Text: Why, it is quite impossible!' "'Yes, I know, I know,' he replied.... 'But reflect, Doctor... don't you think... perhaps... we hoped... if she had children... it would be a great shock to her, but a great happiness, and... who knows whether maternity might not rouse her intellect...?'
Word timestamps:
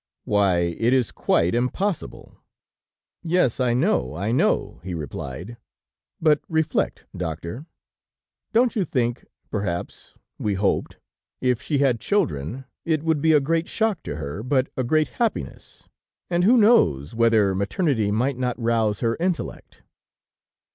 Why, 0.23 0.57
it 0.79 0.93
is 0.93 1.11
quite 1.11 1.53
impossible!' 1.53 2.35
"'Yes, 3.21 3.59
I 3.59 3.75
know, 3.75 4.15
I 4.15 4.31
know,' 4.31 4.81
he 4.83 4.95
replied.... 4.95 5.57
'But 6.19 6.39
reflect, 6.49 7.05
Doctor... 7.15 7.67
don't 8.51 8.75
you 8.75 8.83
think... 8.83 9.27
perhaps... 9.51 10.15
we 10.39 10.55
hoped... 10.55 10.97
if 11.39 11.61
she 11.61 11.77
had 11.77 11.99
children... 11.99 12.65
it 12.83 13.03
would 13.03 13.21
be 13.21 13.33
a 13.33 13.39
great 13.39 13.67
shock 13.67 14.01
to 14.01 14.15
her, 14.15 14.41
but 14.41 14.69
a 14.75 14.83
great 14.83 15.07
happiness, 15.09 15.83
and... 16.31 16.43
who 16.45 16.57
knows 16.57 17.13
whether 17.13 17.53
maternity 17.53 18.09
might 18.09 18.39
not 18.39 18.57
rouse 18.59 19.01
her 19.01 19.15
intellect...?' 19.19 19.83